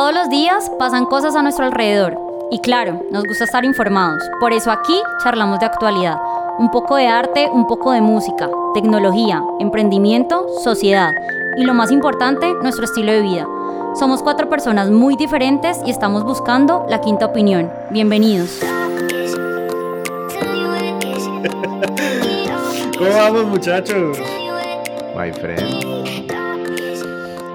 [0.00, 2.18] Todos los días pasan cosas a nuestro alrededor
[2.50, 4.22] y claro, nos gusta estar informados.
[4.40, 6.16] Por eso aquí charlamos de actualidad.
[6.58, 11.12] Un poco de arte, un poco de música, tecnología, emprendimiento, sociedad
[11.58, 13.46] y lo más importante, nuestro estilo de vida.
[13.94, 17.70] Somos cuatro personas muy diferentes y estamos buscando la quinta opinión.
[17.90, 18.58] Bienvenidos.
[22.96, 24.16] ¿Cómo vamos muchachos?
[25.14, 26.30] My friend.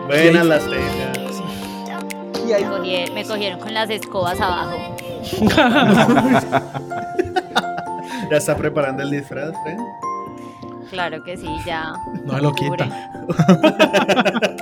[0.08, 0.64] Buenas las
[2.46, 4.96] Me cogieron, me cogieron con las escobas abajo.
[8.32, 9.78] ¿Ya está preparando el disfraz, Fred?
[10.90, 11.94] Claro que sí, ya.
[12.24, 12.88] No lo quita.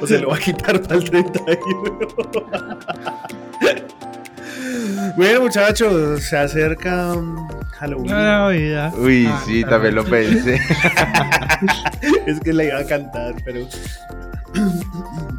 [0.00, 1.98] O se lo va a quitar para el 31.
[5.16, 7.48] bueno, muchachos, se acerca um,
[7.78, 8.10] Halloween.
[8.10, 8.92] Navidad.
[8.98, 10.54] Uy, Ah, sí, también lo pensé.
[12.26, 13.60] es que le iba a cantar, pero.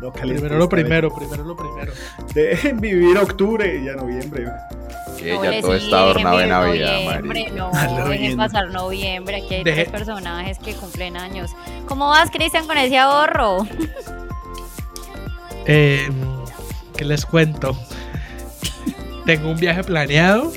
[0.08, 1.92] No calientes Primero lo primero, primero lo primero.
[2.34, 4.48] Dejen vivir octubre y ya noviembre.
[5.18, 7.52] Que No, ya todo está adornado en Navidad, noviembre, Mari.
[7.56, 8.22] No, Halloween.
[8.22, 9.36] dejen pasar noviembre.
[9.38, 11.52] Aquí hay Deje- tres personajes que cumplen años.
[11.88, 13.66] ¿Cómo vas, Cristian, con ese ahorro?
[15.70, 16.08] Eh,
[16.96, 17.78] ¿Qué les cuento?
[19.26, 20.54] Tengo un viaje planeado.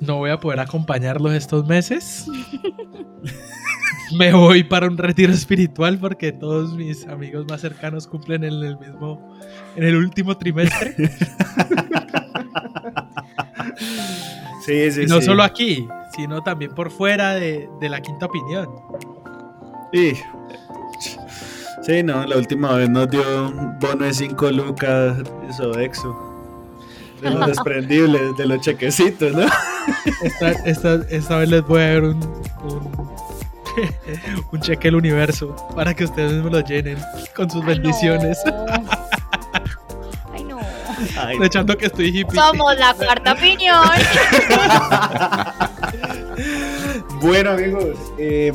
[0.00, 2.26] No voy a poder acompañarlos estos meses.
[4.16, 8.78] Me voy para un retiro espiritual porque todos mis amigos más cercanos cumplen en el
[8.78, 9.38] mismo,
[9.76, 10.94] en el último trimestre.
[14.64, 15.24] Sí, sí, y no sí.
[15.24, 18.68] solo aquí, sino también por fuera de, de la quinta opinión.
[19.94, 20.12] Sí.
[21.82, 25.16] Sí, no, la última vez nos dio un bono de 5 lucas,
[25.48, 26.14] eso, exo.
[27.22, 29.46] De los desprendibles, de los chequecitos, ¿no?
[30.22, 32.22] Esta, esta, esta vez les voy a dar un,
[32.62, 33.18] un,
[34.52, 36.98] un cheque del universo para que ustedes mismos lo llenen
[37.34, 38.38] con sus bendiciones.
[40.32, 40.58] Ay, no.
[41.18, 42.38] Ay, Echando que estoy hippie.
[42.40, 43.88] Somos la cuarta opinión.
[47.20, 48.52] Bueno, amigos, eh,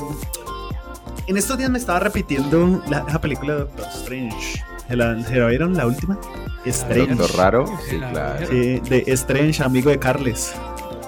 [1.27, 4.63] en estos días me estaba repitiendo la, la película de Doctor Strange.
[4.87, 6.17] ¿Se la, se la vieron la última?
[6.65, 7.15] Strange.
[7.15, 8.47] Doctor Raro, sí, La claro.
[8.47, 10.53] Sí, de Strange, amigo de Carles.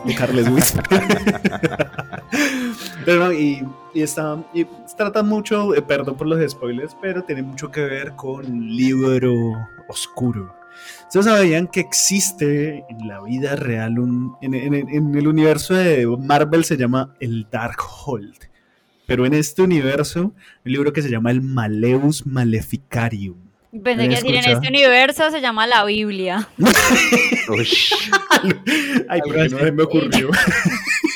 [0.04, 0.84] De Carles Whisper.
[3.06, 4.44] Pero no, y, y está.
[4.54, 4.66] Y
[4.98, 9.34] trata mucho, eh, perdón por los spoilers, pero tiene mucho que ver con un libro
[9.88, 10.54] oscuro.
[11.08, 14.36] ¿Ustedes sabían que existe en la vida real un.
[14.42, 18.36] En, en- en el universo de Marvel se llama el Darkhold.
[19.08, 20.22] Pero en este universo,
[20.66, 23.38] un libro que se llama el Maleus Maleficarium.
[23.72, 26.48] Pensé que ¿Habías decir en este universo se llama la Biblia.
[26.58, 27.68] Uy,
[29.10, 30.30] Ay, Algo ¿por qué no se me ocurrió?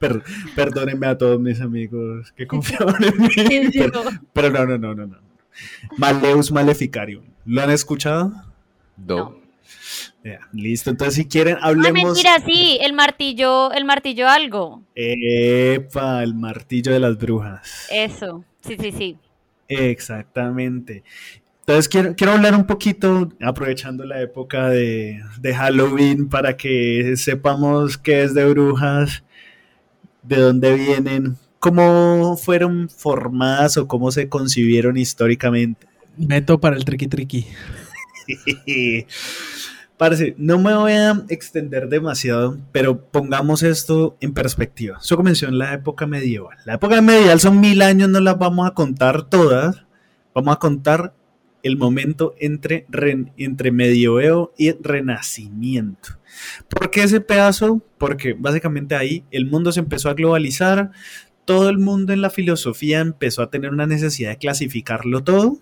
[0.00, 0.22] Per-
[0.56, 3.70] perdónenme a todos mis amigos que confiaban en mí.
[3.72, 4.02] Pero,
[4.32, 5.18] pero no, no, no, no, no.
[5.98, 7.22] Maleus Maleficarium.
[7.44, 8.32] ¿Lo han escuchado?
[8.96, 9.38] do.
[10.24, 10.88] Ya, listo.
[10.90, 11.92] Entonces, si quieren, hablemos.
[12.14, 14.82] mentira, sí, el martillo, el martillo algo.
[14.94, 17.86] Epa, el martillo de las brujas.
[17.90, 19.18] Eso, sí, sí, sí.
[19.68, 21.02] Exactamente.
[21.60, 27.96] Entonces quiero, quiero hablar un poquito, aprovechando la época de, de Halloween, para que sepamos
[27.96, 29.22] qué es de brujas,
[30.22, 35.86] de dónde vienen, cómo fueron formadas o cómo se concibieron históricamente.
[36.16, 37.46] Meto para el triqui triqui.
[39.96, 44.98] Parce, no me voy a extender demasiado, pero pongamos esto en perspectiva.
[44.98, 46.56] Eso comenzó en la época medieval.
[46.64, 49.84] La época medieval son mil años, no las vamos a contar todas.
[50.34, 51.12] Vamos a contar
[51.62, 52.86] el momento entre,
[53.36, 56.18] entre medioevo y renacimiento.
[56.68, 57.82] ¿Por qué ese pedazo?
[57.98, 60.90] Porque básicamente ahí el mundo se empezó a globalizar,
[61.44, 65.58] todo el mundo en la filosofía empezó a tener una necesidad de clasificarlo todo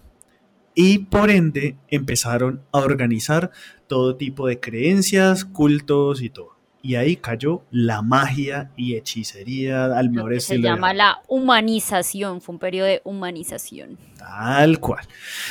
[0.75, 3.51] y por ende empezaron a organizar
[3.87, 6.58] todo tipo de creencias, cultos y todo.
[6.89, 11.19] Y ahí cayó la magia y hechicería al Lo mejor que se estilo llama la
[11.29, 13.99] humanización, fue un periodo de humanización.
[14.17, 15.07] Tal cual.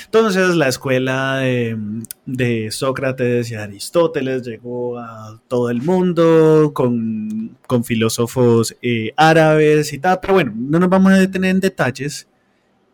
[0.06, 1.78] Entonces la escuela de,
[2.25, 10.00] de Sócrates y Aristóteles llegó a todo el mundo con, con filósofos eh, árabes y
[10.00, 12.28] tal, pero bueno, no nos vamos a detener en detalles.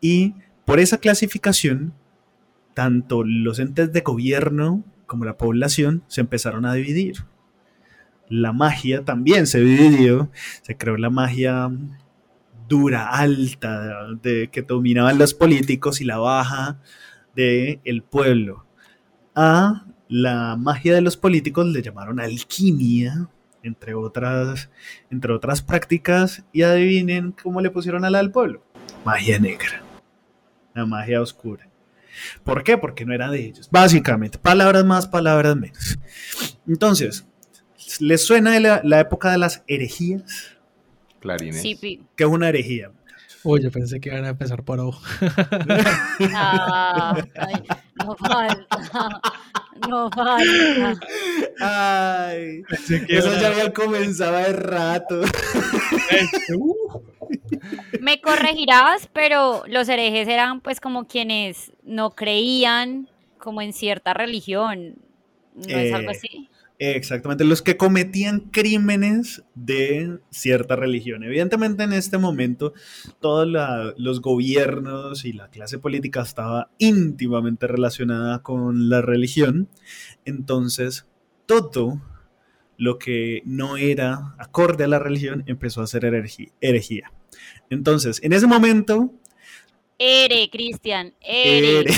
[0.02, 0.34] Y
[0.66, 1.94] por esa clasificación,
[2.74, 7.24] tanto los entes de gobierno como la población se empezaron a dividir.
[8.28, 10.30] La magia también se dividió,
[10.62, 11.70] se creó la magia
[12.68, 16.80] dura, alta, de, que dominaban los políticos y la baja
[17.34, 18.66] del el pueblo.
[19.34, 23.28] A la magia de los políticos le llamaron alquimia,
[23.62, 24.70] entre otras,
[25.10, 28.62] entre otras prácticas, y adivinen cómo le pusieron a la del pueblo.
[29.04, 29.82] Magia negra,
[30.74, 31.68] la magia oscura.
[32.44, 32.78] ¿Por qué?
[32.78, 33.68] Porque no era de ellos.
[33.70, 35.98] Básicamente, palabras más, palabras menos.
[36.66, 37.26] Entonces,
[38.00, 40.56] ¿les suena la, la época de las herejías?
[41.20, 41.62] Clarines.
[41.62, 42.02] Sí, pi.
[42.16, 42.90] ¿Qué es una herejía?
[43.44, 44.90] Uy, yo pensé que iban a empezar por O.
[46.34, 47.54] Ah, ay,
[48.02, 49.20] no falta.
[49.86, 50.94] No falta.
[51.60, 55.20] Ay, Pensé que eso ya había comenzado de rato.
[56.56, 57.00] Uh,
[58.00, 63.08] Me corregirás, pero los herejes eran pues como quienes no creían
[63.38, 64.96] como en cierta religión.
[65.54, 66.48] ¿No es algo Eh, así?
[66.76, 71.22] Exactamente, los que cometían crímenes de cierta religión.
[71.22, 72.74] Evidentemente en este momento
[73.20, 79.68] todos la- los gobiernos y la clase política estaba íntimamente relacionada con la religión,
[80.24, 81.06] entonces
[81.46, 82.02] todo
[82.76, 87.12] lo que no era acorde a la religión empezó a ser herejí- herejía.
[87.70, 89.12] Entonces, en ese momento,
[89.96, 91.82] Ere, Cristian, ere.
[91.82, 91.94] ere-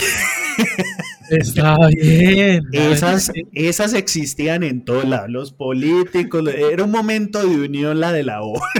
[1.29, 2.63] Está bien.
[2.71, 8.23] Esas, esas existían en todos lados, los políticos, era un momento de unión la de
[8.23, 8.59] la O.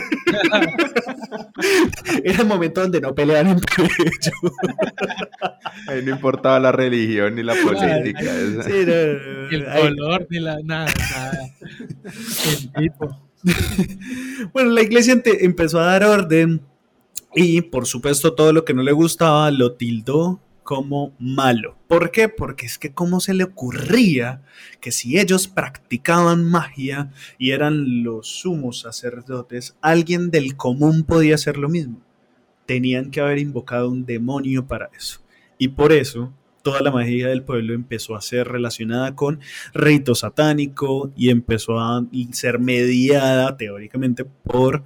[2.24, 4.54] Era el momento donde no peleaban entre ellos.
[5.88, 8.20] Ahí no importaba la religión ni la política.
[8.22, 11.50] ay, esa- Sí, no, no, no, El ahí- color, ni la nada, nada.
[12.48, 13.22] El tipo.
[14.54, 16.62] Bueno, la iglesia empezó a dar orden
[17.36, 21.78] y por supuesto todo lo que no le gustaba lo tildó como malo.
[21.88, 22.28] ¿Por qué?
[22.28, 24.42] Porque es que cómo se le ocurría
[24.82, 31.56] que si ellos practicaban magia y eran los sumos sacerdotes, alguien del común podía hacer
[31.56, 32.02] lo mismo.
[32.66, 35.22] Tenían que haber invocado un demonio para eso.
[35.58, 36.34] Y por eso
[36.64, 39.40] toda la magia del pueblo empezó a ser relacionada con
[39.74, 44.84] rito satánico y empezó a ser mediada teóricamente por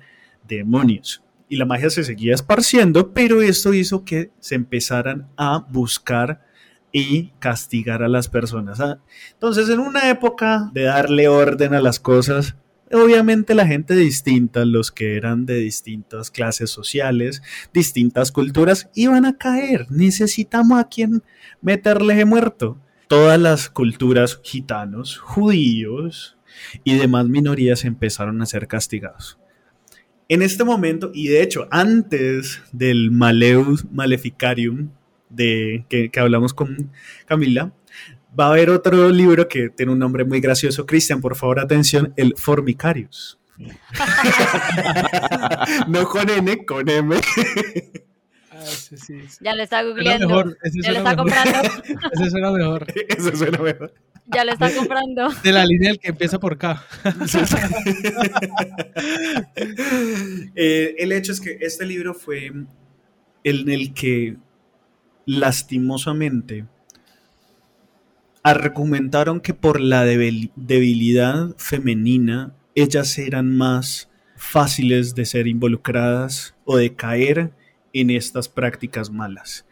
[0.48, 1.24] demonios.
[1.52, 6.46] Y la magia se seguía esparciendo, pero esto hizo que se empezaran a buscar
[6.94, 8.80] y castigar a las personas.
[8.80, 9.02] Ah,
[9.34, 12.56] Entonces, en una época de darle orden a las cosas,
[12.90, 17.42] obviamente la gente distinta, los que eran de distintas clases sociales,
[17.74, 19.88] distintas culturas, iban a caer.
[19.90, 21.22] Necesitamos a quien
[21.62, 22.80] meterle muerto.
[23.10, 26.38] Todas las culturas gitanos, judíos
[26.86, 29.38] y demás minorías empezaron a ser castigados.
[30.32, 34.90] En este momento, y de hecho antes del Maleus Maleficarium
[35.30, 36.90] de, que, que hablamos con
[37.26, 37.74] Camila,
[38.40, 40.86] va a haber otro libro que tiene un nombre muy gracioso.
[40.86, 43.38] Cristian, por favor, atención, el Formicarius.
[45.88, 47.16] no con N, con M.
[48.52, 49.22] Ah, sí, sí.
[49.28, 49.38] sí.
[49.42, 50.28] Ya lo está googleando.
[50.28, 51.18] mejor, Ya lo suena está mejor.
[51.18, 51.60] comprando.
[52.14, 52.88] Ese suena mejor.
[53.18, 53.94] Eso suena mejor.
[54.34, 55.30] Ya lo está comprando.
[55.44, 56.84] De la línea del que empieza por K.
[60.56, 62.48] Eh, el hecho es que este libro fue
[63.44, 64.38] en el que
[65.26, 66.66] lastimosamente
[68.44, 76.78] argumentaron que por la debil- debilidad femenina ellas eran más fáciles de ser involucradas o
[76.78, 77.52] de caer
[77.94, 79.66] en estas prácticas malas.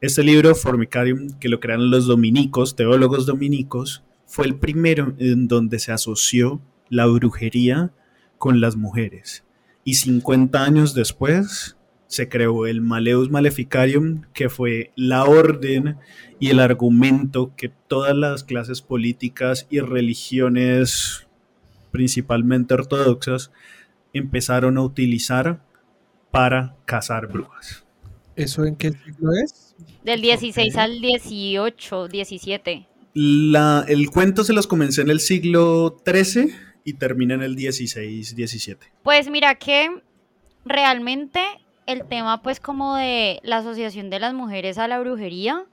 [0.00, 5.80] Este libro, Formicarium, que lo crearon los dominicos, teólogos dominicos, fue el primero en donde
[5.80, 7.90] se asoció la brujería
[8.38, 9.44] con las mujeres.
[9.82, 15.96] Y 50 años después se creó el Maleus Maleficarium, que fue la orden
[16.38, 21.26] y el argumento que todas las clases políticas y religiones,
[21.90, 23.50] principalmente ortodoxas,
[24.12, 25.60] empezaron a utilizar
[26.30, 27.84] para cazar brujas.
[28.36, 29.67] ¿Eso en qué siglo es?
[30.04, 30.80] Del 16 Ok.
[30.80, 32.86] al 18, 17.
[33.14, 36.52] La- el cuento se los comencé en el siglo XIII
[36.84, 38.78] y termina en el 16-17.
[39.02, 39.88] Pues mira que
[40.64, 41.40] realmente
[41.86, 45.64] el tema pues como de la asociación de las mujeres a la brujería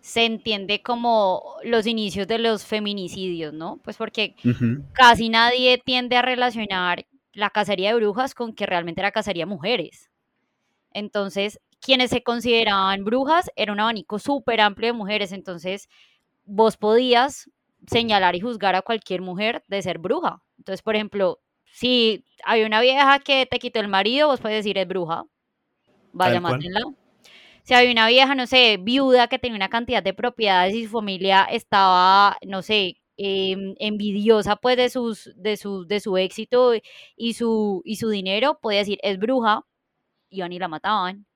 [0.00, 3.78] se entiende como los inicios de los feminicidios, ¿no?
[3.82, 4.34] Pues porque
[4.92, 9.50] casi nadie tiende a relacionar la cacería de brujas con que realmente era cacería de
[9.50, 10.10] mujeres.
[10.92, 15.32] Entonces, quienes se consideraban brujas era un abanico súper amplio de mujeres.
[15.32, 15.90] Entonces,
[16.44, 17.50] vos podías
[17.86, 20.42] señalar y juzgar a cualquier mujer de ser bruja.
[20.56, 24.78] Entonces, por ejemplo, si hay una vieja que te quitó el marido, vos puedes decir
[24.78, 25.24] es bruja.
[26.12, 26.80] Vaya, mátenla.
[27.64, 30.92] Si hay una vieja, no sé, viuda que tenía una cantidad de propiedades y su
[30.92, 36.72] familia estaba, no sé, em, envidiosa pues de sus, de su, de su éxito
[37.16, 39.66] y su, y su dinero, podía decir es bruja,
[40.30, 41.26] y la mataban.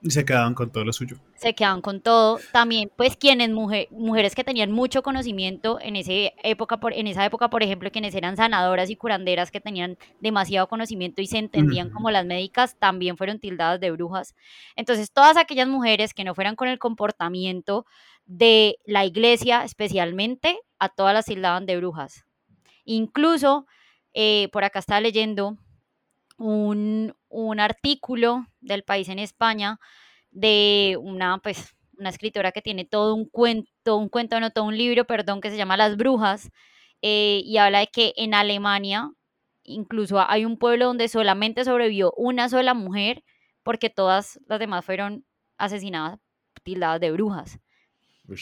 [0.00, 1.16] Y se quedaban con todo lo suyo.
[1.34, 2.38] se quedaban con todo.
[2.52, 7.24] También, pues, quienes mujer- mujeres que tenían mucho conocimiento en, ese época, por, en esa
[7.24, 11.90] época, por ejemplo, quienes eran sanadoras y curanderas que tenían demasiado conocimiento y se entendían
[11.90, 14.34] como las médicas, también fueron tildadas de brujas.
[14.76, 17.84] Entonces, todas aquellas mujeres que no fueran con el comportamiento
[18.26, 22.24] de la iglesia, especialmente, a todas las tildaban de brujas.
[22.84, 23.66] Incluso,
[24.14, 25.56] eh, por acá estaba leyendo
[26.38, 29.78] un, un artículo del país en España
[30.30, 34.76] de una, pues, una escritora que tiene todo un cuento, un cuento, no, todo un
[34.78, 36.50] libro, perdón, que se llama Las Brujas,
[37.02, 39.10] eh, y habla de que en Alemania
[39.64, 43.22] incluso hay un pueblo donde solamente sobrevivió una sola mujer
[43.62, 45.24] porque todas las demás fueron
[45.58, 46.18] asesinadas,
[46.64, 47.58] tildadas de brujas.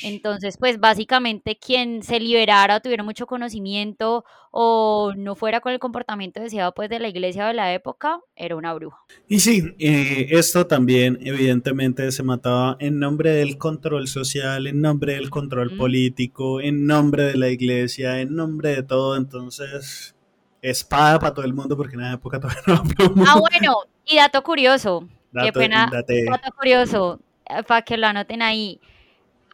[0.03, 6.41] Entonces, pues básicamente quien se liberara tuviera mucho conocimiento o no fuera con el comportamiento
[6.41, 8.99] deseado pues de la iglesia o de la época, era una bruja.
[9.29, 15.15] Y sí, eh, esto también evidentemente se mataba en nombre del control social, en nombre
[15.15, 19.17] del control político, en nombre de la iglesia, en nombre de todo.
[19.17, 20.15] Entonces,
[20.63, 23.75] espada para todo el mundo porque en la época todavía no había Ah, bueno,
[24.05, 27.21] y dato curioso, qué pena, date- dato curioso,
[27.67, 28.81] para que lo anoten ahí.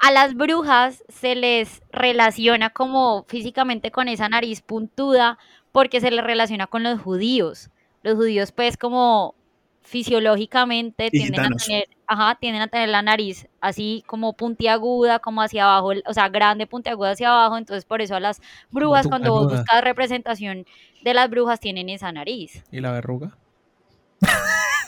[0.04, 5.38] A las brujas se les relaciona como físicamente con esa nariz puntuda
[5.70, 7.70] porque se les relaciona con los judíos.
[8.02, 9.36] Los judíos pues como
[9.82, 15.66] fisiológicamente tienden a tener, ajá, tienden a tener la nariz así como puntiaguda, como hacia
[15.66, 18.40] abajo, o sea, grande, puntiaguda hacia abajo, entonces por eso a las
[18.72, 20.66] brujas cuando vos buscas representación
[21.04, 22.64] de las brujas tienen esa nariz.
[22.72, 23.36] ¿Y la verruga?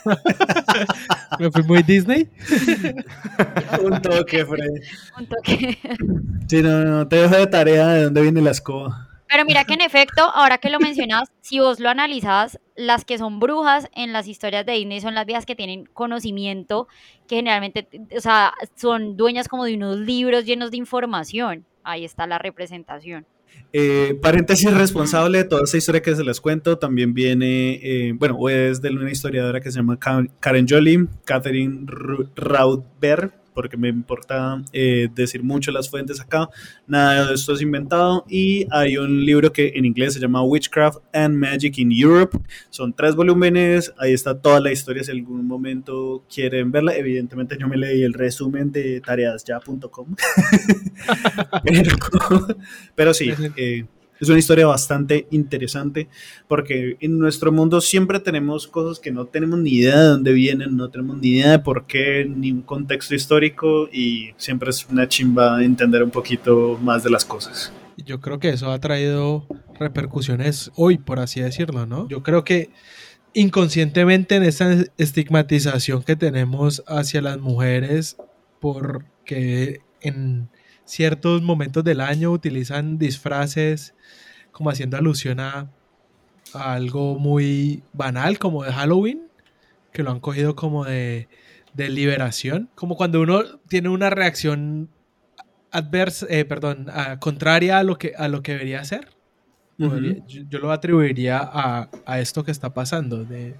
[1.39, 2.29] ¿Me fui muy Disney?
[3.83, 4.69] Un toque, Fred.
[5.17, 5.77] Un toque.
[6.47, 9.09] Sí, no, no, te dejo de tarea de dónde viene la escoba.
[9.27, 13.17] Pero mira que en efecto, ahora que lo mencionas, si vos lo analizas, las que
[13.17, 16.87] son brujas en las historias de Disney son las viejas que tienen conocimiento,
[17.27, 21.65] que generalmente, o sea, son dueñas como de unos libros llenos de información.
[21.83, 23.25] Ahí está la representación.
[23.77, 28.47] Eh, paréntesis responsable de toda esta historia que se les cuento también viene, eh, bueno,
[28.47, 31.85] es de una historiadora que se llama Ka- Karen Jolie, Catherine
[32.35, 36.49] Raudberg, porque me importa eh, decir mucho las fuentes acá.
[36.85, 38.25] Nada de esto es inventado.
[38.29, 42.37] Y hay un libro que en inglés se llama Witchcraft and Magic in Europe.
[42.69, 43.93] Son tres volúmenes.
[43.97, 46.95] Ahí está toda la historia si algún momento quieren verla.
[46.95, 50.15] Evidentemente yo me leí el resumen de tareasya.com.
[51.63, 51.97] pero,
[52.95, 53.85] pero sí, eh,
[54.19, 56.07] es una historia bastante interesante
[56.47, 60.75] porque en nuestro mundo siempre tenemos cosas que no tenemos ni idea de dónde vienen,
[60.77, 65.07] no tenemos ni idea de por qué, ni un contexto histórico y siempre es una
[65.07, 67.71] chimba entender un poquito más de las cosas.
[67.97, 69.47] Yo creo que eso ha traído
[69.79, 72.07] repercusiones hoy, por así decirlo, ¿no?
[72.09, 72.69] Yo creo que
[73.33, 78.17] inconscientemente en esta estigmatización que tenemos hacia las mujeres,
[78.59, 80.49] porque en
[80.85, 83.93] ciertos momentos del año utilizan disfraces
[84.51, 85.69] como haciendo alusión a,
[86.53, 89.23] a algo muy banal como de Halloween,
[89.93, 91.27] que lo han cogido como de,
[91.73, 94.89] de liberación, como cuando uno tiene una reacción
[95.71, 99.09] adversa, eh, perdón, a- contraria a lo que a lo que debería ser.
[99.77, 103.25] Podría- yo, yo lo atribuiría a, a esto que está pasando.
[103.25, 103.55] De,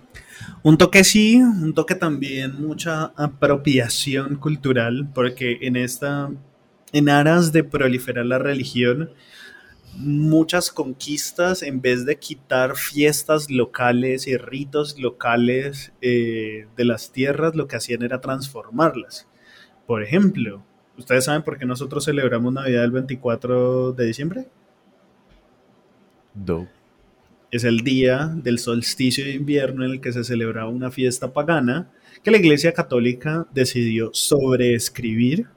[0.63, 6.29] Un toque sí, un toque también mucha apropiación cultural, porque en esta,
[6.92, 9.12] en aras de proliferar la religión,
[9.98, 17.56] muchas conquistas, en vez de quitar fiestas locales y ritos locales eh, de las tierras,
[17.56, 19.27] lo que hacían era transformarlas.
[19.86, 20.63] Por ejemplo,
[20.98, 24.48] ¿ustedes saben por qué nosotros celebramos Navidad el 24 de diciembre?
[26.34, 26.68] Do.
[27.50, 31.89] es el día del solsticio de invierno en el que se celebraba una fiesta pagana
[32.24, 35.48] que la Iglesia Católica decidió sobreescribir,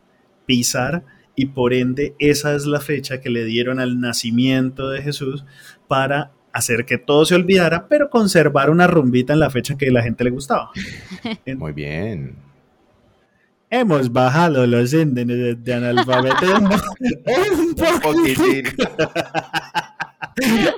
[0.47, 1.03] pisar
[1.39, 5.45] y por ende esa es la fecha que le dieron al nacimiento de Jesús
[5.87, 9.93] para hacer que todo se olvidara, pero conservar una rumbita en la fecha que a
[9.93, 10.73] la gente le gustaba.
[11.57, 12.35] Muy bien.
[13.71, 16.71] Hemos bajado los índices de analfabetismo
[17.53, 18.67] un Poquitín.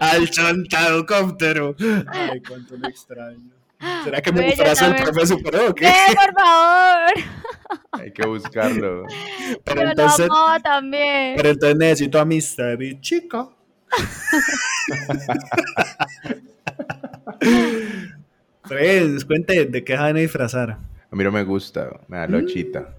[0.00, 1.74] al chantaducóptero.
[2.06, 3.59] Ay, cuánto lo extraño.
[4.04, 5.14] ¿Será que me disfraza el también.
[5.14, 5.86] profe Super o qué?
[5.88, 7.12] ¡Eh, por favor!
[7.92, 9.04] Hay que buscarlo.
[9.64, 11.36] Pero lo entonces, amaba también.
[11.36, 13.48] pero entonces necesito amistad, mi chica.
[18.64, 20.78] Friends, cuente de qué van a disfrazar.
[21.10, 22.94] A mí no me gusta, me da lochita.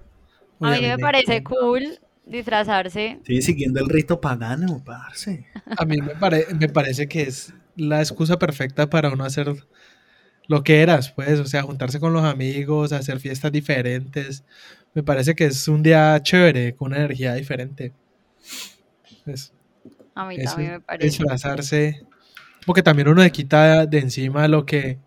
[0.60, 3.20] A mí me parece cool disfrazarse.
[3.26, 5.46] Sí, siguiendo el rito pagano, parce.
[5.78, 9.54] A mí me, pare- me parece que es la excusa perfecta para uno hacer
[10.52, 14.44] lo que eras, pues, o sea, juntarse con los amigos, hacer fiestas diferentes.
[14.94, 17.94] Me parece que es un día chévere, con una energía diferente.
[19.26, 19.54] Pues,
[20.16, 21.08] A mí eso, también me parece.
[21.10, 22.02] disfrazarse,
[22.66, 25.00] porque también uno le quita de encima lo que,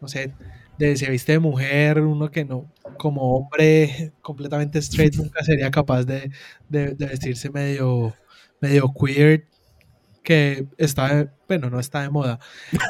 [0.00, 0.34] no sé,
[0.78, 6.04] de, se viste de mujer, uno que no, como hombre completamente straight, nunca sería capaz
[6.04, 6.30] de,
[6.68, 8.14] de- de vestirse medio,
[8.60, 9.46] medio queer,
[10.26, 12.40] que está, de- bueno, no está de moda.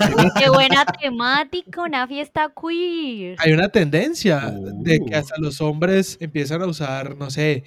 [0.00, 3.36] Hay una, Qué buena temática, una fiesta queer.
[3.38, 5.18] hay una tendencia de que Uh.
[5.18, 7.64] hasta los hombres empiezan a usar, no sé,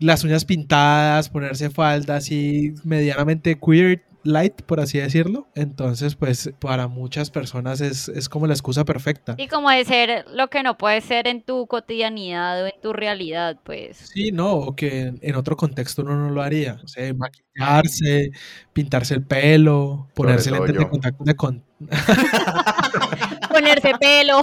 [0.00, 5.46] las uñas pintadas, ponerse faldas y medianamente queer light, por así decirlo.
[5.54, 9.34] Entonces, pues para muchas personas es, es como la excusa perfecta.
[9.38, 12.92] Y como de ser lo que no puede ser en tu cotidianidad o en tu
[12.92, 13.96] realidad, pues.
[14.12, 16.74] Sí, no, o que en, otro contexto uno no lo haría.
[16.74, 18.30] No sé, maquillarse,
[18.72, 21.64] pintarse el pelo, ponerse lentes de contacto de con-
[23.50, 24.40] Ponerse pelo.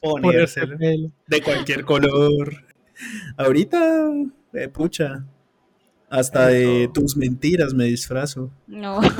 [0.00, 1.10] ponerse el Ponérselo pelo.
[1.26, 2.64] de cualquier color.
[3.36, 4.08] Ahorita,
[4.54, 5.24] eh, pucha,
[6.08, 8.50] hasta de tus mentiras me disfrazo.
[8.66, 9.00] No.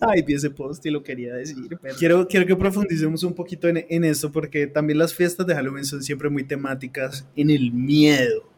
[0.00, 1.78] Ay, vi ese post y lo quería decir.
[1.80, 5.54] pero Quiero, quiero que profundicemos un poquito en, en esto porque también las fiestas de
[5.54, 8.48] Halloween son siempre muy temáticas en el miedo.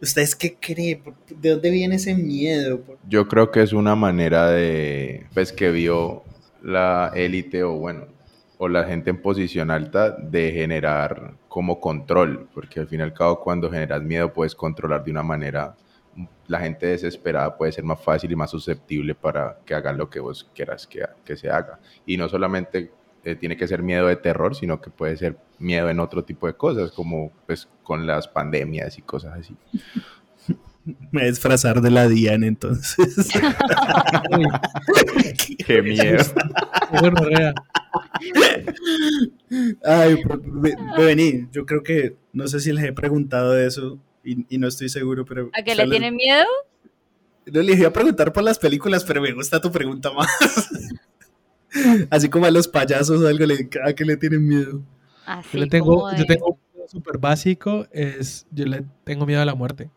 [0.00, 1.02] ¿Ustedes qué creen?
[1.02, 2.80] ¿Por- ¿De dónde viene ese miedo?
[2.80, 6.24] ¿Por- Yo creo que es una manera de, pues que vio
[6.62, 8.06] la élite o bueno,
[8.58, 13.12] o la gente en posición alta de generar como control, porque al fin y al
[13.12, 15.76] cabo cuando generas miedo puedes controlar de una manera,
[16.46, 20.20] la gente desesperada puede ser más fácil y más susceptible para que hagan lo que
[20.20, 21.80] vos quieras que, que se haga.
[22.06, 22.92] Y no solamente
[23.24, 26.46] eh, tiene que ser miedo de terror, sino que puede ser miedo en otro tipo
[26.46, 29.56] de cosas, como pues con las pandemias y cosas así.
[30.84, 33.28] Me voy a disfrazar de la Diana entonces.
[35.66, 36.22] ¡Qué miedo!
[39.84, 43.98] Ay, pues, ve- ve- vení, yo creo que, no sé si les he preguntado eso
[44.24, 45.50] y, y no estoy seguro, pero...
[45.52, 46.44] ¿A qué le les- tienen miedo?
[47.46, 50.28] No les iba a preguntar por las películas, pero me gusta tu pregunta más.
[52.10, 54.82] Así como a los payasos o algo, le- ¿a qué le tienen miedo?
[55.26, 59.26] Así Yo le tengo, yo de- tengo un miedo súper básico, es, yo le tengo
[59.26, 59.90] miedo a la muerte.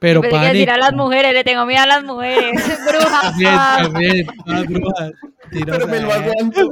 [0.00, 0.72] Pero Pensé pánico.
[0.72, 2.52] a las mujeres, le tengo miedo a las mujeres.
[2.88, 3.22] Brujas.
[3.36, 5.12] También, también, todas brujas.
[5.50, 6.70] Pero me lo a- aguanto.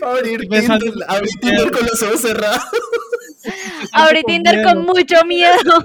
[0.00, 2.62] Para abrir Tinder, abrir Tinder con los ojos cerrados.
[3.92, 5.82] Con Tinder con mucho miedo.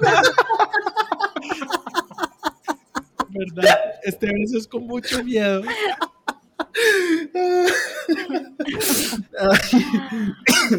[3.30, 3.78] ¿Verdad?
[4.04, 5.62] Este beso es con mucho miedo.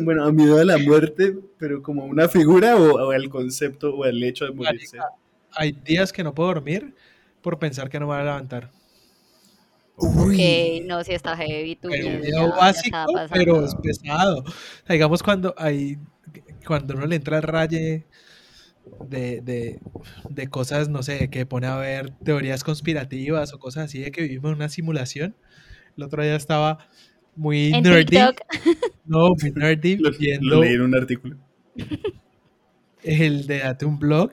[0.02, 4.04] Bueno, a miedo a la muerte, pero como una figura o, o al concepto o
[4.04, 4.98] al hecho de morirse.
[5.52, 6.96] Hay días que no puedo dormir
[7.42, 8.72] por pensar que no me voy a levantar.
[9.98, 12.98] Uy, Ok, no, si está heavy tu Pero miedo ya- básico,
[13.32, 14.40] pero es pesado.
[14.40, 14.46] O
[14.86, 15.98] sea, digamos cuando hay,
[16.68, 18.06] cuando uno le entra el raye
[19.08, 19.80] de, de,
[20.30, 24.24] de cosas, no sé, que pone a ver teorías conspirativas o cosas así de que
[24.24, 25.36] vivimos en una simulación.
[25.98, 26.88] El otro día estaba
[27.36, 28.42] muy En nerdy, TikTok.
[29.06, 31.38] no, muy nerdy, lo, viendo lo leí en un artículo.
[33.04, 34.32] el de Date un Blog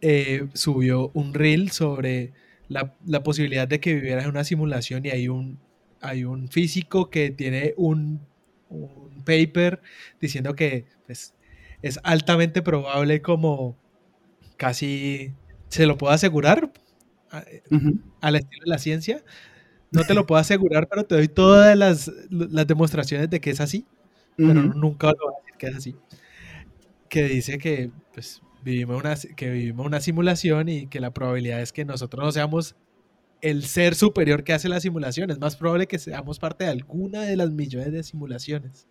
[0.00, 2.32] eh, subió un reel sobre
[2.68, 5.58] la, la posibilidad de que vivieras en una simulación y hay un,
[6.00, 8.20] hay un físico que tiene un,
[8.68, 9.80] un paper
[10.20, 11.34] diciendo que pues,
[11.82, 13.76] es altamente probable como
[14.56, 15.32] casi
[15.68, 16.72] se lo puedo asegurar
[17.30, 17.44] a-
[18.20, 19.22] al estilo de la ciencia.
[19.90, 23.60] No te lo puedo asegurar, pero te doy todas las, las demostraciones de que es
[23.60, 23.86] así
[24.38, 25.96] pero nunca lo voy a decir que es así.
[27.08, 31.72] Que dice que pues, vivimos, una, que vivimos una simulación y que la probabilidad es
[31.72, 32.76] que nosotros no seamos
[33.40, 35.30] el ser superior que hace la simulación.
[35.30, 38.86] Es más probable que seamos parte de alguna de las millones de simulaciones.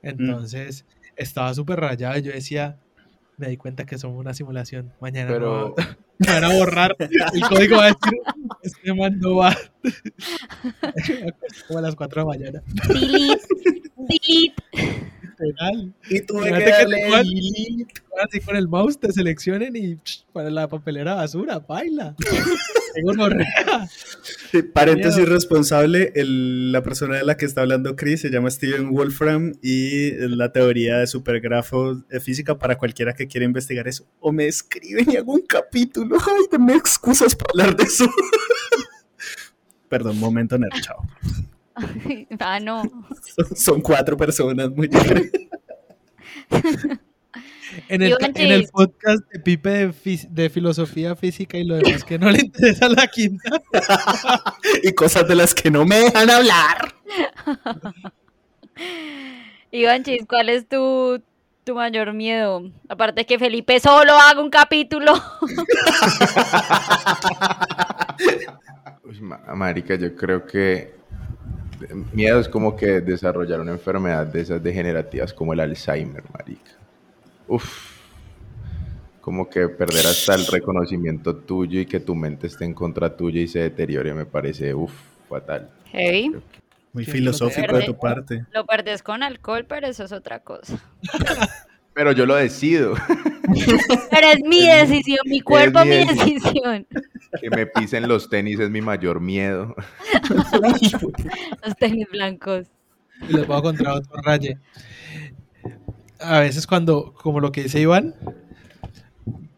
[0.00, 0.84] Entonces,
[1.16, 2.78] estaba súper rayado y yo decía,
[3.36, 4.92] me di cuenta que somos una simulación.
[5.00, 5.74] Mañana Pero-
[6.26, 6.96] me van a borrar.
[6.98, 8.18] El código va a decir,
[8.62, 9.56] este man no va.
[11.68, 12.62] Como a las 4 de la mañana.
[12.88, 13.46] Delete.
[13.96, 15.11] Delete.
[15.42, 15.92] Literal.
[16.08, 17.94] Y tuve Fíjate que que darle delete.
[18.22, 22.14] así con el mouse te seleccionen y psh, para la papelera basura, baila.
[22.94, 23.14] Tengo.
[24.50, 28.90] Sí, Paréntesis responsable, el- la persona de la que está hablando Chris se llama Steven
[28.90, 34.06] Wolfram y la teoría de supergrafo de física para cualquiera que quiera investigar eso.
[34.20, 36.16] O me escriben y hago un capítulo.
[36.20, 38.04] Ay, dame excusas para hablar de eso.
[39.88, 41.02] Perdón, momento nerd, chao.
[42.40, 42.82] ah, no.
[43.36, 45.48] Son, son cuatro personas, muy diferentes.
[47.88, 49.94] En el, en el podcast de Pipe
[50.28, 53.62] de, filosofía física y lo demás que no le interesa la quinta.
[54.82, 56.94] y cosas de las que no me dejan hablar.
[59.70, 61.22] Ivanchis, ¿cuál es tu,
[61.64, 62.70] tu mayor miedo?
[62.88, 65.14] Aparte que Felipe solo haga un capítulo.
[69.04, 71.01] Uy, ma- marica, yo creo que
[72.12, 76.72] miedo es como que desarrollar una enfermedad de esas degenerativas como el Alzheimer, marica.
[77.48, 77.92] Uf.
[79.20, 83.40] Como que perder hasta el reconocimiento tuyo y que tu mente esté en contra tuya
[83.40, 84.92] y se deteriore me parece, uf,
[85.28, 85.70] fatal.
[85.92, 86.36] Heavy.
[86.92, 88.44] Muy filosófico lo de tu parte.
[88.52, 90.78] Lo perdes con alcohol, pero eso es otra cosa.
[91.94, 92.94] Pero yo lo decido,
[94.10, 96.34] Pero es mi decisión, mi cuerpo, mi mi decisión.
[96.42, 96.86] decisión.
[97.40, 99.74] que me pisen los tenis es mi mayor miedo.
[101.64, 102.66] Los tenis blancos.
[103.28, 104.58] Y les voy a contar otro raye.
[106.20, 108.14] A veces cuando, como lo que dice Iván,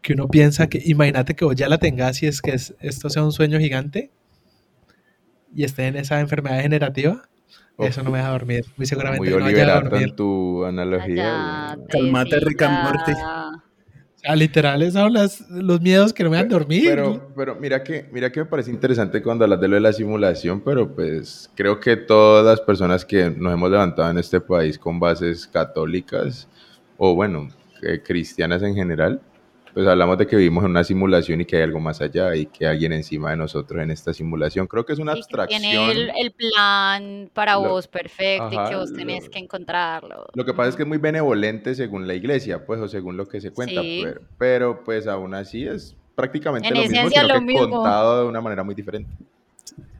[0.01, 3.09] que uno piensa que, imagínate que vos ya la tengas y es que es- esto
[3.09, 4.11] sea un sueño gigante
[5.53, 7.23] y esté en esa enfermedad degenerativa,
[7.77, 7.87] Uf.
[7.87, 8.65] eso no me deja dormir.
[8.77, 10.03] Muy seguramente Muy no dormir.
[10.09, 11.77] en tu analogía.
[11.89, 12.83] Calmate, Rick and.
[12.83, 13.11] Morty.
[14.25, 16.83] Sea, literal, son las- los miedos que no me dejan dormir.
[16.89, 19.93] Pero, pero mira que, mira que me parece interesante cuando hablas de lo de la
[19.93, 24.79] simulación, pero pues creo que todas las personas que nos hemos levantado en este país
[24.79, 26.47] con bases católicas,
[26.97, 27.49] o bueno,
[27.83, 29.21] eh, cristianas en general,
[29.75, 32.47] pues hablamos de que vivimos en una simulación y que hay algo más allá y
[32.47, 34.65] que hay alguien encima de nosotros en esta simulación.
[34.65, 35.61] Creo que es una que abstracción.
[35.61, 40.25] tiene el, el plan para Lo- vos perfecto y que vos tenés lo- que encontrarlo.
[40.33, 43.27] Lo que pasa es que es muy benevolente según la iglesia, pues, o según lo
[43.27, 44.01] que se cuenta, Sí.
[44.03, 47.69] pero, pero, pues aún así es prácticamente En lo mismo, sino lo que mismo.
[47.69, 49.11] contado de una manera muy diferente.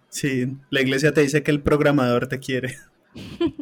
[0.08, 2.78] Sí, la iglesia te dice que el programador te quiere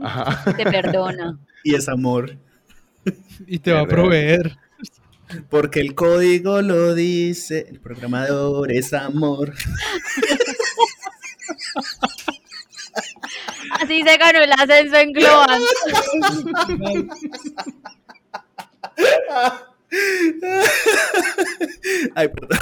[0.02, 0.54] Ajá.
[0.56, 1.39] Te perdona.
[1.63, 2.38] y es amor.
[3.47, 4.56] y te va a proveer.
[5.50, 9.54] Porque el código lo dice, el programador es amor.
[13.72, 15.62] Así se ganó el ascenso en Global.
[22.15, 22.60] Ay, perdón.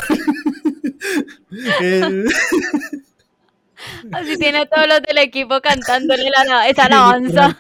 [4.12, 7.60] Así tiene a todos los del equipo cantándole la, esa alabanza.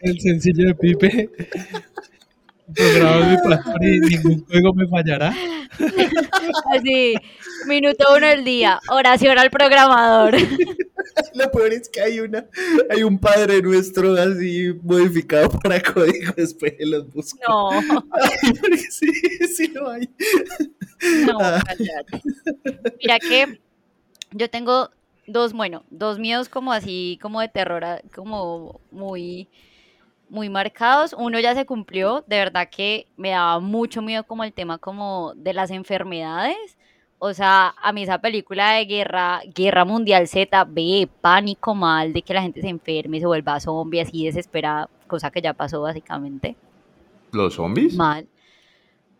[0.00, 1.30] El sencillo de Pipe.
[2.74, 5.34] Programa mi pastor y ningún juego me fallará.
[6.74, 7.14] Así,
[7.66, 10.36] minuto uno del día, oración al programador.
[11.34, 12.46] Lo peor es que hay una,
[12.88, 17.38] hay un padre nuestro así modificado para código después de los busco.
[17.48, 19.12] No, Ay, porque sí,
[19.54, 20.08] sí lo hay.
[21.26, 22.22] no, cállate.
[23.00, 23.60] Mira que
[24.32, 24.90] yo tengo
[25.26, 29.48] dos, bueno, dos miedos como así, como de terror, como muy,
[30.30, 31.14] muy marcados.
[31.18, 35.34] Uno ya se cumplió, de verdad que me daba mucho miedo como el tema como
[35.34, 36.78] de las enfermedades.
[37.18, 42.22] O sea, a mí esa película de guerra, Guerra Mundial Z, ve pánico mal de
[42.22, 46.56] que la gente se enferme, se vuelva zombie, así desesperada, cosa que ya pasó básicamente.
[47.32, 47.94] ¿Los zombies?
[47.94, 48.26] Mal.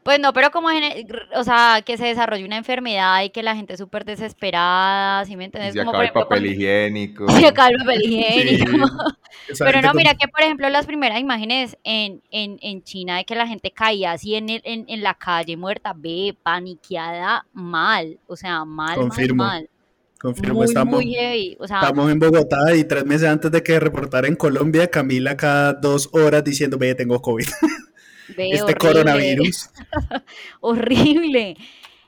[0.03, 3.55] Pues no, pero como, gene- o sea, que se desarrolle una enfermedad y que la
[3.55, 5.75] gente es súper desesperada, ¿sí me Y entiendes?
[5.75, 7.31] se Como acaba el papel higiénico.
[7.31, 8.89] Se acaba el papel higiénico.
[9.59, 13.35] Pero no, mira que por ejemplo las primeras imágenes en, en, en China de que
[13.35, 18.37] la gente caía así en, el- en, en la calle muerta, ve, paniqueada, mal, o
[18.37, 19.69] sea, mal, Confirmo, mal, mal.
[20.21, 23.63] Confirmo, Muy, estamos, muy heavy, o sea, estamos en Bogotá y tres meses antes de
[23.63, 27.47] que reportara en Colombia, Camila cada dos horas diciendo, ve, tengo COVID.
[28.37, 28.79] ve, este horrible.
[28.79, 29.71] coronavirus.
[30.61, 31.57] horrible.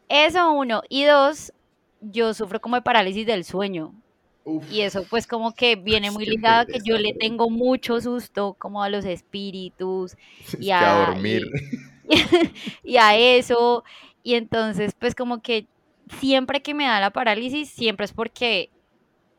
[0.09, 0.83] Eso uno.
[0.89, 1.53] Y dos,
[2.01, 3.95] yo sufro como de parálisis del sueño.
[4.45, 8.01] Uf, Y eso pues como que viene muy ligado a que yo le tengo mucho
[8.01, 10.17] susto como a los espíritus
[10.53, 11.47] es y a, a dormir.
[12.09, 12.15] y,
[12.93, 13.85] y a eso.
[14.23, 15.67] Y entonces pues como que
[16.21, 18.71] siempre que me da la parálisis, siempre es porque,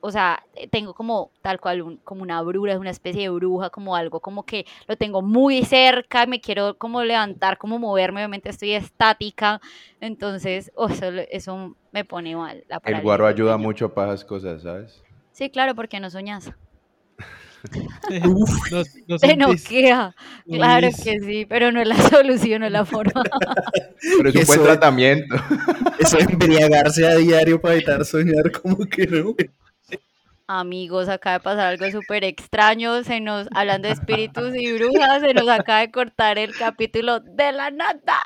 [0.05, 3.69] o sea, eh, tengo como tal cual un- como una bruja, una especie de bruja,
[3.69, 8.49] como algo como que lo tengo muy cerca, me quiero como levantar, como moverme, obviamente
[8.49, 9.61] estoy estática.
[10.01, 12.65] Entonces, oh, eso, eso me pone mal.
[12.67, 15.01] La El guaro ayuda mucho para esas cosas, ¿sabes?
[15.31, 16.51] Sí, claro, porque no soñas.
[18.09, 20.15] No, no Te noquea.
[20.45, 23.23] no Claro que sí, pero no es la solución, no es la forma.
[24.17, 25.35] Pero es un buen tratamiento.
[25.97, 29.33] Eso de embriagarse a diario para evitar soñar, como que no.
[30.55, 33.03] Amigos, acaba de pasar algo súper extraño.
[33.03, 37.51] Se nos, hablando de espíritus y brujas, se nos acaba de cortar el capítulo de
[37.51, 38.21] la nada.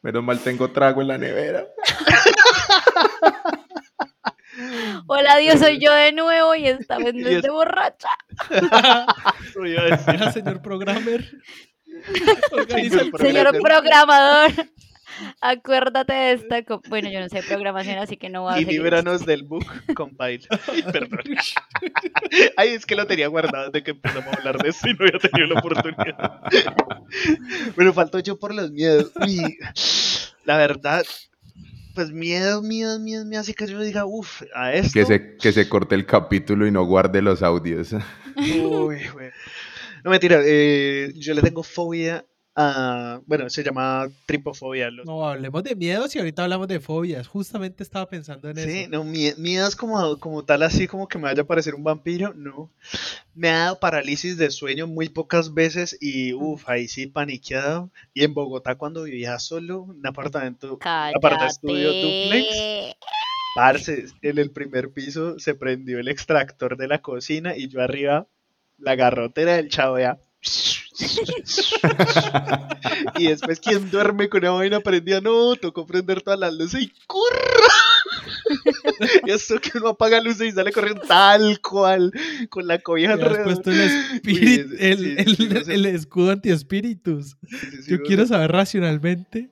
[0.00, 1.66] Menos mal tengo trago en la nevera.
[5.08, 8.10] Hola, Dios, soy yo de nuevo y esta vez no es de borracha.
[9.56, 11.28] Hola, señor programmer.
[13.18, 14.52] Señor programador,
[15.40, 16.62] acuérdate de esta.
[16.88, 18.80] Bueno, yo no sé programación, así que no voy a Y seguir.
[18.80, 20.46] líbranos del book, compile.
[20.66, 21.20] Ay, perdón.
[22.56, 25.04] Ay, es que lo tenía guardado desde que empezamos a hablar de esto y no
[25.06, 26.40] había tenido la oportunidad.
[27.74, 29.10] Bueno, faltó yo por los miedos.
[29.26, 29.56] Uy,
[30.44, 31.06] la verdad,
[31.94, 34.92] pues miedo, miedo, miedo, miedo, así que yo diga, uff, a esto.
[34.92, 37.92] Que se, que se corte el capítulo y no guarde los audios.
[38.36, 39.30] Uy, güey.
[40.04, 42.26] No mentira, eh, yo le tengo fobia
[42.58, 43.20] a.
[43.26, 44.90] Bueno, se llama tripofobia.
[44.90, 47.26] los- No, hablemos de miedos y ahorita hablamos de fobias.
[47.28, 48.90] Justamente estaba pensando en Sí, eso.
[48.90, 52.34] no, mie- miedos como, como tal, así como que me vaya a parecer un vampiro,
[52.34, 52.70] no.
[53.34, 57.90] Me ha dado parálisis de sueño muy pocas veces y uff, ahí sí paniqueado.
[58.12, 62.96] Y en Bogotá cuando vivía solo, un apartamento, aparte de estudio duplex, Cállate.
[63.54, 68.26] parce, en el primer piso se prendió el extractor de la cocina y yo arriba,
[68.78, 70.18] la garrotera del chavo ya.
[73.18, 75.20] y después, ¿quién duerme con una vaina prendida?
[75.20, 77.72] No, tocó prender todas las luces y ¡corra!
[79.26, 82.12] y eso que uno apaga luces y sale corriendo tal cual,
[82.48, 83.44] con la cobija alrededor.
[83.44, 87.36] puesto el, espíritu, el, el- escudo antiespíritus.
[87.86, 89.50] Yo quiero saber racionalmente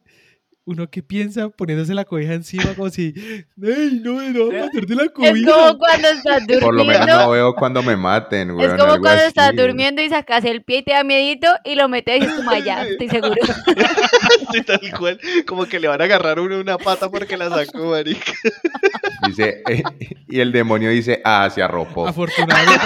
[0.69, 3.15] uno que piensa poniéndose la cobija encima como si,
[3.63, 5.53] ¡Ey, no, no, va a de la Es cobija!
[5.53, 7.25] como cuando estás Por lo menos durmiendo.
[7.25, 8.67] no veo cuando me maten, güey.
[8.67, 11.89] Es como cuando estás durmiendo y sacas el pie y te da miedito y lo
[11.89, 13.35] metes y dices, "Toma, ya, estoy seguro.
[14.53, 17.91] Sí, tal cual, como que le van a agarrar uno una pata porque la sacó,
[17.91, 18.33] marica.
[19.27, 19.83] Dice, eh,
[20.29, 22.07] y el demonio dice, ah, se arropó.
[22.09, 22.81] Afortunadamente,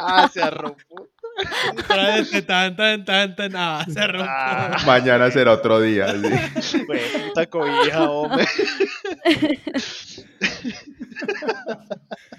[0.00, 0.76] Ah, se arropó.
[2.46, 4.26] Tan, tan, tan, tan, ah, se rompió.
[4.28, 6.08] Ah, Mañana será otro día.
[6.60, 6.84] sí.
[6.86, 8.44] güey, puta cobija, hombre.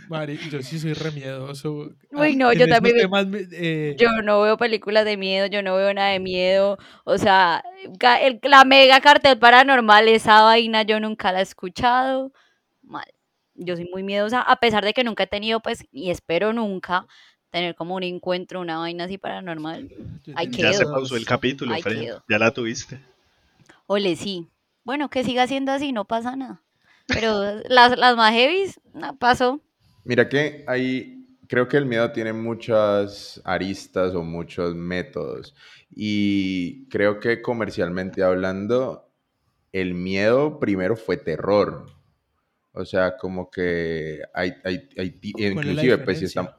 [0.10, 1.90] Mari, yo sí soy remiedoso.
[2.12, 5.76] Uy, no, En yo también temas eh, Yo no veo películas de miedo, yo no
[5.76, 6.78] veo nada de miedo.
[7.04, 7.64] O sea,
[8.22, 12.32] el- la mega cartel paranormal, esa vaina yo nunca la he escuchado.
[12.84, 13.06] Mal.
[13.56, 17.06] Yo soy muy miedosa, a pesar de que nunca he tenido, pues, y espero nunca
[17.50, 19.90] tener como un encuentro, una vaina así paranormal.
[20.52, 22.14] Ya se pausó el capítulo, Ay, Fred.
[22.30, 23.00] Ya la tuviste.
[23.88, 24.48] Ole, sí.
[24.84, 26.62] Bueno, que siga siendo así, no pasa nada.
[27.08, 29.62] Pero las, las más heavies, no pasó.
[30.04, 35.56] Mira que ahí creo que el miedo tiene muchas aristas o muchos métodos.
[35.90, 39.10] Y creo que comercialmente hablando,
[39.72, 41.86] el miedo primero fue terror.
[42.74, 46.52] O sea, como que hay, hay, hay ti- ¿Cuál es la inclusive, pues si estamos...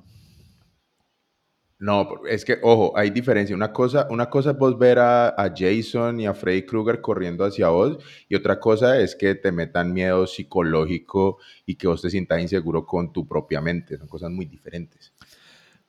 [1.80, 3.54] No, es que, ojo, hay diferencia.
[3.54, 7.44] Una cosa, una cosa es vos ver a, a Jason y a Freddy Krueger corriendo
[7.44, 12.10] hacia vos, y otra cosa es que te metan miedo psicológico y que vos te
[12.10, 13.96] sientas inseguro con tu propia mente.
[13.96, 15.12] Son cosas muy diferentes.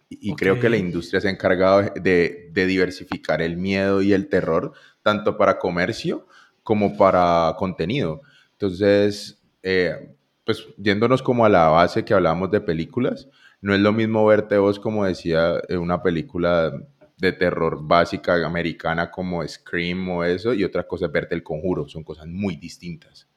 [0.09, 4.13] Y, y creo que la industria se ha encargado de, de diversificar el miedo y
[4.13, 6.27] el terror, tanto para comercio
[6.61, 8.21] como para contenido.
[8.51, 10.13] Entonces, eh,
[10.45, 13.27] pues yéndonos como a la base que hablábamos de películas,
[13.61, 16.71] no es lo mismo verte vos, como decía, en una película
[17.17, 21.87] de terror básica americana como Scream o eso, y otra cosa es verte el conjuro,
[21.89, 23.27] son cosas muy distintas.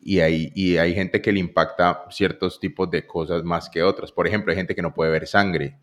[0.00, 4.12] Y hay, y hay gente que le impacta ciertos tipos de cosas más que otras.
[4.12, 5.78] Por ejemplo, hay gente que no puede ver sangre,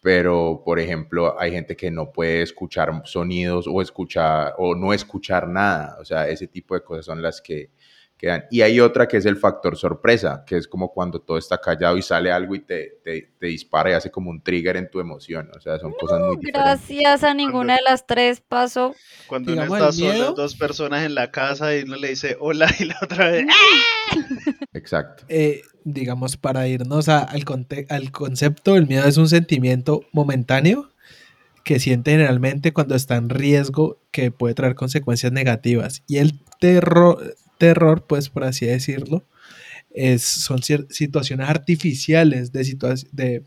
[0.00, 5.48] pero por ejemplo, hay gente que no puede escuchar sonidos o escuchar o no escuchar
[5.48, 5.96] nada.
[6.00, 7.72] O sea, ese tipo de cosas son las que
[8.18, 8.44] quedan.
[8.50, 11.96] Y hay otra que es el factor sorpresa, que es como cuando todo está callado
[11.98, 15.00] y sale algo y te, te, te dispara y hace como un trigger en tu
[15.00, 15.50] emoción.
[15.56, 16.62] O sea, son cosas muy diferentes.
[16.62, 18.94] Gracias a ninguna de las tres pasó.
[19.26, 22.84] Cuando uno está solo, dos personas en la casa y uno le dice hola y
[22.86, 23.46] la otra vez.
[24.72, 25.24] Exacto.
[25.28, 30.90] eh, digamos, para irnos a- al, conte- al concepto, el miedo es un sentimiento momentáneo
[31.64, 36.02] que siente generalmente cuando está en riesgo que puede traer consecuencias negativas.
[36.06, 39.22] Y el terror, terror pues por así decirlo,
[39.90, 43.42] es, son situaciones artificiales de, situa- de,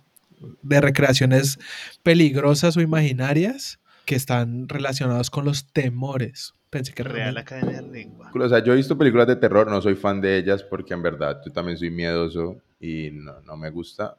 [0.62, 1.60] de recreaciones
[2.04, 6.54] peligrosas o imaginarias que están relacionados con los temores.
[6.72, 8.32] Pensé que Real realmente- Academia de Lengua.
[8.34, 11.02] O sea, yo he visto películas de terror, no soy fan de ellas porque en
[11.04, 14.18] verdad yo también soy miedoso y no, no me gusta.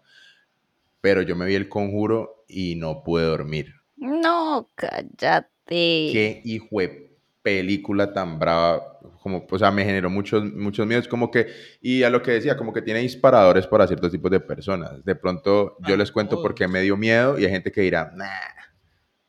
[1.01, 3.75] Pero yo me vi el conjuro y no pude dormir.
[3.97, 5.49] No, cállate.
[5.67, 7.11] Qué hijo de
[7.43, 8.83] película tan brava.
[9.21, 11.07] Como, o sea, me generó muchos, muchos miedos.
[11.07, 11.47] Como que,
[11.83, 15.05] y a lo que decía, como que tiene disparadores para ciertos tipos de personas.
[15.05, 16.43] De pronto yo Ah, les cuento todos.
[16.43, 18.27] por qué me dio miedo y hay gente que dirá, nah.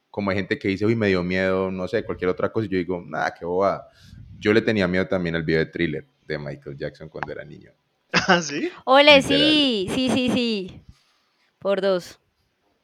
[0.10, 2.68] Como hay gente que dice, uy, me dio miedo, no sé, cualquier otra cosa.
[2.68, 3.90] Y yo digo, nah, qué bobada.
[4.40, 7.72] Yo le tenía miedo también al video de thriller de Michael Jackson cuando era niño.
[8.14, 8.70] ¿Ah, sí?
[8.86, 10.82] Ole, sí, sí, sí, sí.
[11.60, 12.18] Por dos.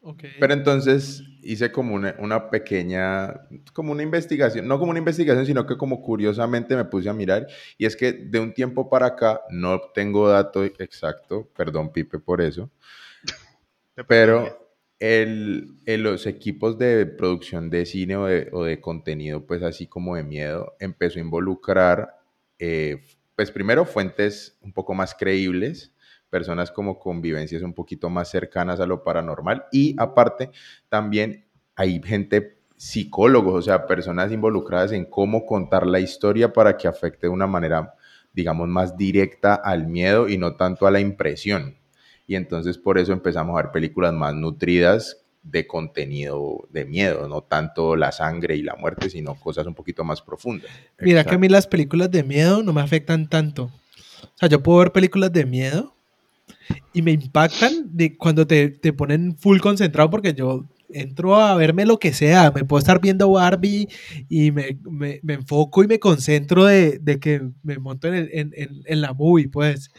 [0.01, 0.23] Ok.
[0.39, 3.33] Pero entonces hice como una, una pequeña,
[3.73, 7.47] como una investigación, no como una investigación, sino que como curiosamente me puse a mirar,
[7.77, 12.41] y es que de un tiempo para acá no tengo dato exacto, perdón Pipe por
[12.41, 12.69] eso,
[14.07, 14.59] pero
[14.99, 19.87] el, el- los equipos de producción de cine o de, o de contenido, pues así
[19.87, 22.15] como de miedo, empezó a involucrar,
[22.59, 23.03] eh,
[23.35, 25.93] pues primero fuentes un poco más creíbles,
[26.37, 30.51] personas como con vivencias un poquito más cercanas a lo paranormal y aparte
[30.87, 36.87] también hay gente psicólogos, o sea, personas involucradas en cómo contar la historia para que
[36.87, 37.95] afecte de una manera,
[38.33, 41.75] digamos, más directa al miedo y no tanto a la impresión.
[42.27, 47.41] Y entonces por eso empezamos a ver películas más nutridas de contenido de miedo, no
[47.41, 50.69] tanto la sangre y la muerte, sino cosas un poquito más profundas.
[50.99, 53.71] Mira que a mí las películas de miedo no me afectan tanto.
[54.21, 55.96] O sea, yo puedo ver películas de miedo
[56.93, 61.85] y me impactan de cuando te, te ponen full concentrado porque yo entro a verme
[61.85, 62.51] lo que sea.
[62.51, 63.87] Me puedo estar viendo Barbie
[64.29, 68.29] y me, me- me enfoco y me concentro de, de que me monto en, el-
[68.33, 69.89] en- en- en la movie, pues.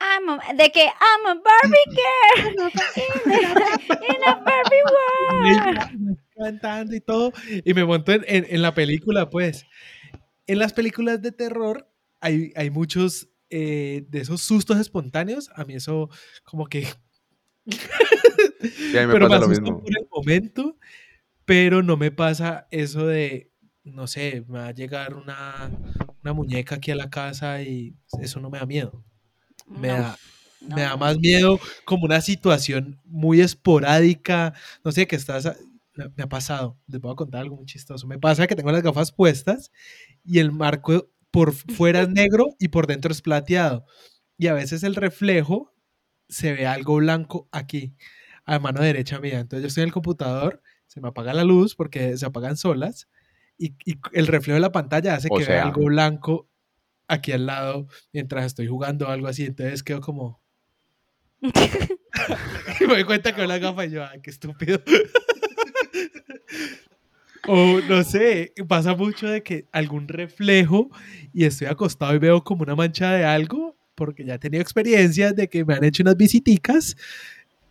[0.00, 4.82] I'm a- de que I'm a Barbie girl in a, in a Barbie
[6.00, 6.18] world.
[6.36, 7.32] cantando y todo,
[7.64, 9.64] y me monto en, en- en la película, pues.
[10.48, 11.88] En las películas de terror
[12.20, 15.50] hay, hay muchos eh, de esos sustos espontáneos.
[15.54, 16.10] A mí eso
[16.44, 16.88] como que...
[18.90, 19.80] Sí, a mí me pero me pasa lo mismo.
[19.80, 20.76] por el momento,
[21.44, 23.50] pero no me pasa eso de,
[23.84, 25.70] no sé, me va a llegar una,
[26.22, 29.04] una muñeca aquí a la casa y eso no me da miedo.
[29.66, 30.18] Me, No, da,
[30.60, 35.46] no, me da más miedo como una situación muy esporádica, no sé, que estás...
[35.46, 35.56] a-
[35.94, 38.06] Me me ha pasado, les voy a contar algo muy chistoso.
[38.06, 39.70] Me pasa que tengo las gafas puestas
[40.24, 43.84] y el marco por fuera es negro y por dentro es plateado.
[44.38, 45.74] Y a veces el reflejo
[46.28, 47.96] se ve algo blanco aquí,
[48.44, 49.40] a mano derecha mía.
[49.40, 53.08] Entonces yo estoy en el computador, se me apaga la luz porque se apagan solas
[53.58, 56.48] y, y el reflejo de la pantalla hace O que vea algo blanco
[57.08, 59.44] aquí al lado mientras estoy jugando o algo así.
[59.44, 60.40] Entonces quedo como...
[62.80, 64.82] y me doy cuenta que la gafa y yo, ay, qué estúpido.
[67.46, 70.90] O no sé, pasa mucho de que algún reflejo
[71.32, 75.34] y estoy acostado y veo como una mancha de algo, porque ya he tenido experiencias
[75.36, 76.96] de que me han hecho unas visiticas.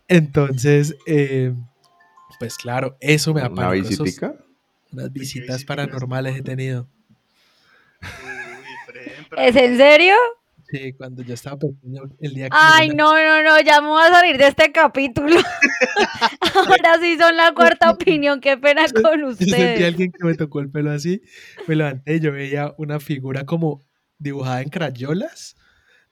[0.08, 1.54] Entonces, eh,
[2.38, 4.34] pues claro, eso me da Una esos- visitica.
[4.92, 6.88] unas ¿Qué visitas paranormales he tenido.
[9.36, 10.14] ¿Es en serio?
[10.72, 12.56] Sí, cuando yo estaba pequeño, el día que...
[12.58, 15.36] Ay, no, no, no, ya me voy a salir de este capítulo.
[16.54, 19.84] Ahora sí son la cuarta opinión, qué pena con Yo sentí a ustedes.
[19.84, 21.20] alguien que me tocó el pelo así,
[21.68, 23.82] me levanté y yo veía una figura como
[24.18, 25.56] dibujada en crayolas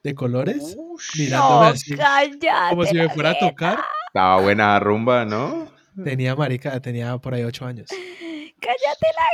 [0.03, 0.77] de colores,
[1.19, 2.49] mirándome No, así, cállate.
[2.69, 3.81] como si me fuera a tocar.
[4.09, 5.73] Estaba buena rumba, ¿no?
[6.05, 7.89] Tenía marica, tenía por ahí ocho años.
[7.89, 9.25] Cállate la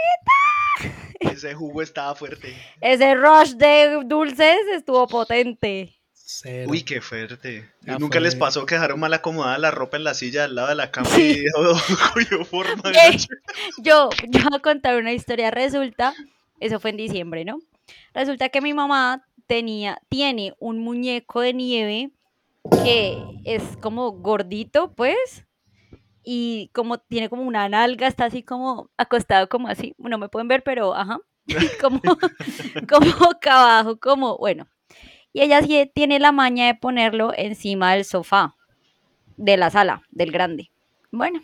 [1.21, 2.55] Ese jugo estaba fuerte.
[2.81, 5.93] Ese rush de dulces estuvo potente.
[6.13, 6.69] Cero.
[6.71, 7.71] Uy, qué fuerte.
[7.83, 10.69] Ya ¿Nunca les pasó que dejaron mal acomodada la ropa en la silla al lado
[10.69, 11.45] de la cama Sí.
[11.47, 13.17] y cogió forma de Eh?
[13.79, 15.53] Yo, yo voy a contar una historia.
[15.53, 16.15] Resulta,
[16.59, 17.61] eso fue en diciembre, ¿no?
[18.13, 22.11] Resulta que mi mamá tenía, tiene un muñeco de nieve
[22.83, 25.46] que es como gordito, pues,
[26.29, 29.95] y como tiene como una nalga, está así como acostado como así.
[29.97, 31.21] No me pueden ver, pero ajá.
[31.81, 32.01] Como,
[32.91, 34.67] como boca abajo, como, bueno.
[35.33, 38.57] Y ella sí tiene la maña de ponerlo encima del sofá
[39.37, 40.73] de la sala, del grande.
[41.13, 41.41] Bueno,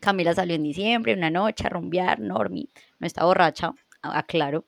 [0.00, 4.64] Camila salió en diciembre, una noche a rumbear, Normi, no está borracha, aclaro.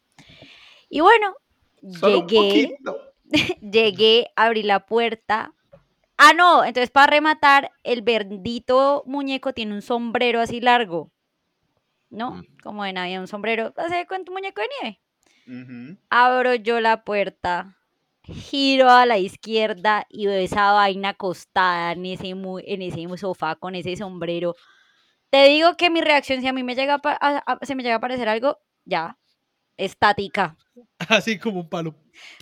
[0.91, 1.35] Y bueno,
[1.99, 2.77] Solo llegué,
[3.61, 5.53] llegué, abrí la puerta.
[6.19, 11.13] Ah, no, entonces para rematar, el bendito muñeco tiene un sombrero así largo,
[12.11, 12.37] ¿no?
[12.37, 12.45] Mm.
[12.63, 15.01] Como de Navidad, un sombrero, hace con tu muñeco de nieve.
[16.11, 17.77] Abro yo la puerta,
[18.25, 23.57] giro a la izquierda y veo esa vaina acostada en ese, mu- en ese sofá
[23.57, 24.55] con ese sombrero.
[25.31, 27.75] Te digo que mi reacción, si a mí me llega a, pa- a- a- se
[27.75, 29.19] me llega a parecer algo, ya,
[29.77, 30.57] estática.
[31.09, 31.95] Así como un palo.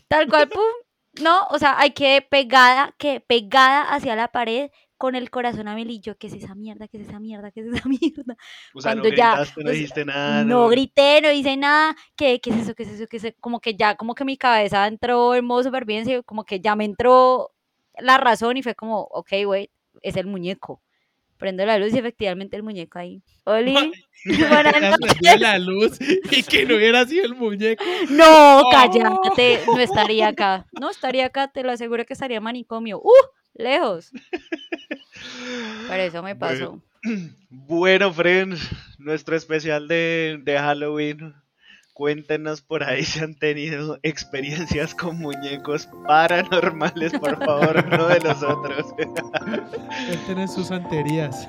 [0.09, 0.63] Tal cual, pum.
[1.21, 5.75] No, o sea, hay que pegada, que pegada hacia la pared con el corazón a
[5.75, 6.89] mil y yo, ¿qué es esa mierda?
[6.89, 7.51] ¿Qué es esa mierda?
[7.51, 8.37] ¿Qué es esa mierda?
[8.75, 11.97] O sea, no Cuando ya, o sea, no grité, no hice nada.
[12.17, 12.75] ¿Qué, qué es eso?
[12.75, 13.07] ¿Qué es eso?
[13.07, 13.37] ¿Qué es eso?
[13.41, 16.85] Como que ya, como que mi cabeza entró en modo supervivencia, como que ya me
[16.85, 17.53] entró
[17.99, 19.71] la razón y fue como, ok, güey,
[20.03, 20.81] es el muñeco.
[21.39, 23.23] Prendo la luz y efectivamente el muñeco ahí.
[23.45, 23.75] Oli,
[24.25, 25.41] buenas noches.
[25.41, 27.85] la luz y que no hubiera sido el muñeco.
[28.11, 30.67] No, cállate, no estaría acá.
[30.81, 33.01] No estaría acá, te lo aseguro que estaría manicomio.
[33.01, 33.11] ¡Uh!
[33.55, 34.11] lejos.
[35.89, 36.83] Pero eso me pasó.
[37.51, 38.67] Bueno, friends,
[38.99, 41.35] nuestro especial de, de Halloween.
[41.95, 48.93] Cuéntenos por ahí si han tenido experiencias con muñecos paranormales, por favor, no de nosotros.
[50.09, 51.47] Cuéntenos sus santerías.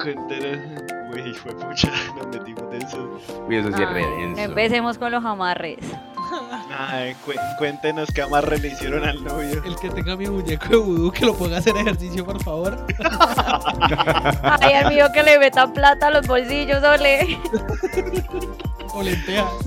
[0.00, 0.82] Cuéntenos.
[1.12, 3.20] Uy, fue pucha, nos metimos en eso.
[3.48, 4.40] Uy, eso sí es re denso.
[4.40, 5.78] empecemos con los amarres.
[6.78, 9.62] Ay, cu- cuéntenos qué amarre le hicieron al novio.
[9.64, 12.86] El que tenga mi muñeco de vudú, que lo ponga a hacer ejercicio, por favor.
[14.42, 17.38] Ay, al mío que le metan plata a los bolsillos, ole.
[18.94, 19.52] O lentejas.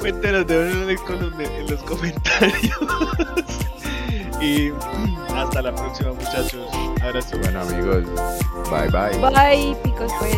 [0.00, 0.86] Cuéntenos de en
[1.70, 2.78] los comentarios.
[4.40, 4.70] y
[5.34, 6.68] hasta la próxima, muchachos.
[7.02, 7.38] Abrazo.
[7.38, 8.04] Bueno, amigos,
[8.70, 9.18] bye bye.
[9.18, 10.36] Bye, picos pues.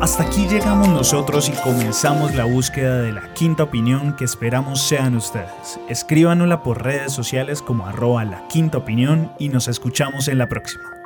[0.00, 5.14] Hasta aquí llegamos nosotros y comenzamos la búsqueda de la quinta opinión que esperamos sean
[5.14, 5.78] ustedes.
[5.90, 10.99] Escríbanosla por redes sociales como arroba la quinta opinión y nos escuchamos en la próxima.